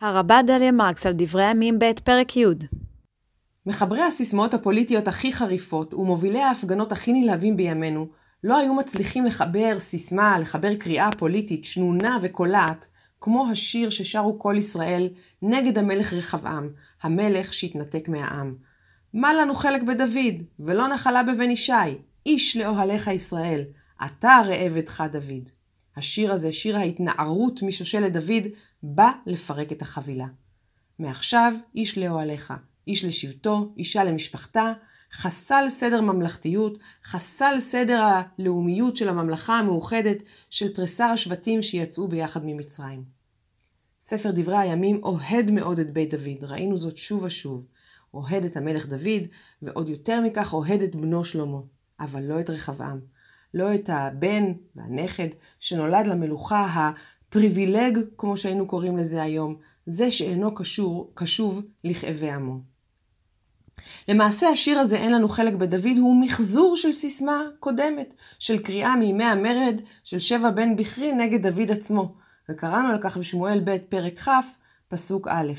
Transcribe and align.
הרבה 0.00 0.42
דליה 0.42 0.72
מרקס 0.72 1.06
על 1.06 1.12
דברי 1.16 1.44
הימים 1.44 1.78
ב' 1.78 1.92
פרק 2.04 2.36
י' 2.36 2.44
מחברי 3.66 4.02
הסיסמאות 4.02 4.54
הפוליטיות 4.54 5.08
הכי 5.08 5.32
חריפות 5.32 5.94
ומובילי 5.94 6.42
ההפגנות 6.42 6.92
הכי 6.92 7.12
נלהבים 7.12 7.56
בימינו 7.56 8.06
לא 8.44 8.58
היו 8.58 8.74
מצליחים 8.74 9.24
לחבר 9.24 9.78
סיסמה, 9.78 10.38
לחבר 10.38 10.74
קריאה 10.74 11.10
פוליטית 11.18 11.64
שנונה 11.64 12.18
וקולעת, 12.22 12.86
כמו 13.20 13.50
השיר 13.50 13.90
ששרו 13.90 14.38
כל 14.38 14.54
ישראל 14.58 15.08
נגד 15.42 15.78
המלך 15.78 16.12
רחבעם, 16.12 16.68
המלך 17.02 17.52
שהתנתק 17.52 18.08
מהעם. 18.08 18.54
מה 19.14 19.34
לנו 19.34 19.54
חלק 19.54 19.82
בדוד, 19.82 20.42
ולא 20.60 20.88
נחלה 20.88 21.22
בבן 21.22 21.50
ישי, 21.50 21.72
איש 22.26 22.56
לאוהליך 22.56 23.08
ישראל, 23.08 23.62
אתה 24.06 24.40
ראה 24.46 24.56
עבדך 24.56 25.04
דוד. 25.12 25.57
השיר 25.98 26.32
הזה, 26.32 26.52
שיר 26.52 26.76
ההתנערות 26.76 27.62
משושלת 27.62 28.12
דוד, 28.12 28.44
בא 28.82 29.10
לפרק 29.26 29.72
את 29.72 29.82
החבילה. 29.82 30.26
מעכשיו 30.98 31.52
איש 31.74 31.98
לאוהליך, 31.98 32.52
איש 32.86 33.04
לשבטו, 33.04 33.72
אישה 33.76 34.04
למשפחתה, 34.04 34.72
חסל 35.12 35.64
סדר 35.68 36.00
ממלכתיות, 36.00 36.78
חסל 37.04 37.60
סדר 37.60 38.02
הלאומיות 38.02 38.96
של 38.96 39.08
הממלכה 39.08 39.58
המאוחדת 39.58 40.16
של 40.50 40.72
תריסר 40.74 41.04
השבטים 41.04 41.62
שיצאו 41.62 42.08
ביחד 42.08 42.40
ממצרים. 42.44 43.04
ספר 44.00 44.30
דברי 44.30 44.58
הימים 44.58 45.00
אוהד 45.02 45.50
מאוד 45.50 45.78
את 45.78 45.92
בית 45.92 46.14
דוד, 46.14 46.44
ראינו 46.44 46.78
זאת 46.78 46.96
שוב 46.96 47.22
ושוב. 47.22 47.66
אוהד 48.14 48.44
את 48.44 48.56
המלך 48.56 48.86
דוד, 48.86 49.22
ועוד 49.62 49.88
יותר 49.88 50.20
מכך 50.20 50.54
אוהד 50.54 50.82
את 50.82 50.96
בנו 50.96 51.24
שלמה, 51.24 51.58
אבל 52.00 52.22
לא 52.22 52.40
את 52.40 52.50
רחבעם. 52.50 53.00
לא 53.54 53.74
את 53.74 53.90
הבן 53.92 54.52
והנכד 54.76 55.28
שנולד 55.58 56.06
למלוכה 56.06 56.66
הפריבילג, 57.28 57.98
כמו 58.18 58.36
שהיינו 58.36 58.66
קוראים 58.66 58.96
לזה 58.96 59.22
היום, 59.22 59.56
זה 59.86 60.12
שאינו 60.12 60.54
קשור, 60.54 61.10
קשוב 61.14 61.62
לכאבי 61.84 62.30
עמו. 62.30 62.60
למעשה 64.08 64.48
השיר 64.48 64.78
הזה 64.78 64.96
אין 64.96 65.12
לנו 65.12 65.28
חלק 65.28 65.54
בדוד 65.54 65.98
הוא 65.98 66.20
מחזור 66.20 66.76
של 66.76 66.92
סיסמה 66.92 67.42
קודמת, 67.60 68.14
של 68.38 68.58
קריאה 68.58 68.96
מימי 68.96 69.24
המרד 69.24 69.80
של 70.04 70.18
שבע 70.18 70.50
בן 70.50 70.76
בכרי 70.76 71.12
נגד 71.12 71.46
דוד 71.46 71.70
עצמו, 71.70 72.14
וקראנו 72.48 72.92
על 72.92 72.98
כך 73.02 73.16
בשמואל 73.16 73.60
ב' 73.64 73.76
פרק 73.78 74.18
כ', 74.18 74.28
פסוק 74.88 75.28
א'. 75.28 75.52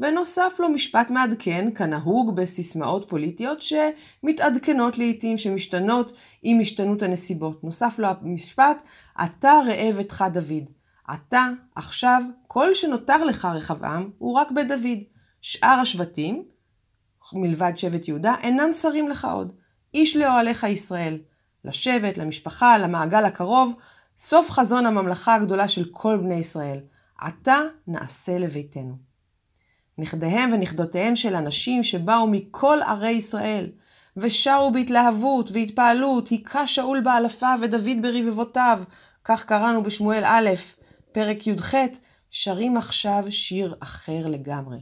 ונוסף 0.00 0.52
לו 0.58 0.68
משפט 0.68 1.10
מעדכן, 1.10 1.68
כנהוג 1.74 2.36
בסיסמאות 2.36 3.08
פוליטיות 3.08 3.58
שמתעדכנות 3.62 4.98
לעיתים, 4.98 5.38
שמשתנות 5.38 6.12
עם 6.42 6.60
השתנות 6.60 7.02
הנסיבות. 7.02 7.64
נוסף 7.64 7.94
לו 7.98 8.08
המשפט, 8.08 8.88
אתה 9.24 9.52
ראה 9.66 9.90
ביתך 9.96 10.24
דוד. 10.32 10.70
אתה, 11.14 11.48
עכשיו, 11.74 12.22
כל 12.46 12.74
שנותר 12.74 13.24
לך 13.24 13.44
רחבעם, 13.44 14.10
הוא 14.18 14.34
רק 14.34 14.50
בדוד. 14.50 14.98
שאר 15.40 15.78
השבטים, 15.82 16.44
מלבד 17.32 17.72
שבט 17.76 18.08
יהודה, 18.08 18.34
אינם 18.42 18.72
שרים 18.72 19.08
לך 19.08 19.24
עוד. 19.24 19.52
איש 19.94 20.16
לאוהליך 20.16 20.64
ישראל. 20.64 21.18
לשבט, 21.64 22.18
למשפחה, 22.18 22.78
למעגל 22.78 23.24
הקרוב, 23.24 23.74
סוף 24.18 24.50
חזון 24.50 24.86
הממלכה 24.86 25.34
הגדולה 25.34 25.68
של 25.68 25.84
כל 25.92 26.16
בני 26.16 26.34
ישראל. 26.34 26.78
עתה 27.18 27.58
נעשה 27.86 28.38
לביתנו. 28.38 29.05
נכדיהם 29.98 30.52
ונכדותיהם 30.52 31.16
של 31.16 31.34
אנשים 31.34 31.82
שבאו 31.82 32.26
מכל 32.26 32.78
ערי 32.86 33.10
ישראל, 33.10 33.66
ושרו 34.16 34.70
בהתלהבות 34.72 35.50
והתפעלות, 35.52 36.28
היכה 36.28 36.66
שאול 36.66 37.00
באלפיו 37.00 37.58
ודוד 37.62 38.02
ברבבותיו, 38.02 38.82
כך 39.24 39.44
קראנו 39.44 39.82
בשמואל 39.82 40.22
א', 40.24 40.50
פרק 41.12 41.46
י"ח, 41.46 41.74
שרים 42.30 42.76
עכשיו 42.76 43.24
שיר 43.30 43.74
אחר 43.80 44.26
לגמרי. 44.26 44.78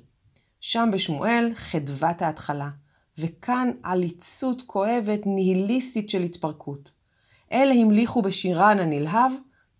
שם 0.60 0.88
בשמואל 0.92 1.50
חדוות 1.54 2.22
ההתחלה, 2.22 2.68
וכאן 3.18 3.70
עליצות 3.82 4.62
כואבת 4.66 5.20
ניהיליסטית 5.26 6.10
של 6.10 6.22
התפרקות. 6.22 6.90
אלה 7.52 7.74
המליכו 7.74 8.22
בשירן 8.22 8.78
הנלהב, 8.78 9.32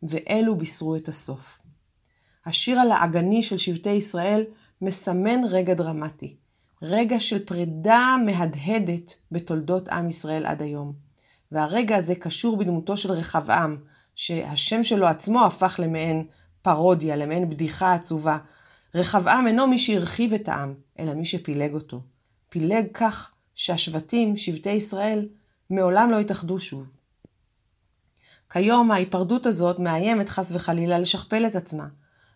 ואלו 0.03 0.56
בישרו 0.56 0.97
את 0.97 1.09
הסוף. 1.09 1.61
השיר 2.47 2.81
הלעגני 2.81 3.43
של 3.43 3.59
שבטי 3.59 3.91
ישראל 3.91 4.44
מסמן 4.84 5.41
רגע 5.50 5.75
דרמטי, 5.75 6.37
רגע 6.83 7.21
של 7.21 7.45
פרידה 7.45 8.17
מהדהדת 8.27 9.15
בתולדות 9.33 9.89
עם 9.89 10.09
ישראל 10.09 10.47
עד 10.47 10.62
היום. 10.62 10.93
והרגע 11.53 11.97
הזה 11.97 12.15
קשור 12.15 12.56
בדמותו 12.56 12.97
של 12.97 13.12
רחבעם, 13.12 13.77
שהשם 14.15 14.83
שלו 14.83 15.06
עצמו 15.06 15.44
הפך 15.44 15.81
למעין 15.83 16.27
פרודיה, 16.62 17.17
למעין 17.17 17.50
בדיחה 17.50 17.94
עצובה. 17.94 18.39
רחבעם 18.94 19.47
אינו 19.47 19.67
מי 19.67 19.78
שהרחיב 19.78 20.34
את 20.34 20.49
העם, 20.49 20.75
אלא 20.99 21.15
מי 21.15 21.25
שפילג 21.25 21.75
אותו. 21.75 22.00
פילג 22.49 22.87
כך 22.94 23.33
שהשבטים, 23.55 24.37
שבטי 24.37 24.71
ישראל, 24.71 25.28
מעולם 25.71 26.11
לא 26.11 26.19
התאחדו 26.19 26.61
שוב. 26.61 26.91
כיום 28.50 28.91
ההיפרדות 28.91 29.47
הזאת 29.47 29.78
מאיימת 29.78 30.28
חס 30.28 30.53
וחלילה 30.53 30.99
לשכפל 30.99 31.47
את 31.47 31.55
עצמה. 31.55 31.87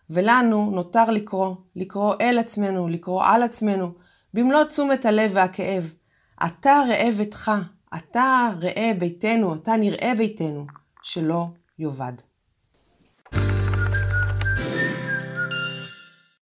ולנו 0.09 0.71
נותר 0.71 1.09
לקרוא, 1.09 1.55
לקרוא 1.75 2.15
אל 2.21 2.37
עצמנו, 2.37 2.87
לקרוא 2.87 3.23
על 3.23 3.43
עצמנו, 3.43 3.91
במלוא 4.33 4.63
תשומת 4.63 5.05
הלב 5.05 5.31
והכאב. 5.33 5.93
אתה 6.45 6.81
ראה 6.89 7.09
ביתך, 7.17 7.51
אתה 7.95 8.49
ראה 8.61 8.91
ביתנו, 8.99 9.55
אתה 9.55 9.75
נראה 9.77 10.13
ביתנו, 10.17 10.65
שלא 11.03 11.47
יאבד. 11.79 12.13